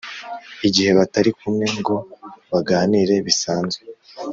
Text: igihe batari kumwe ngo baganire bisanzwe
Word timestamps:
igihe 0.67 0.91
batari 0.99 1.31
kumwe 1.39 1.65
ngo 1.77 1.95
baganire 2.51 3.15
bisanzwe 3.27 3.81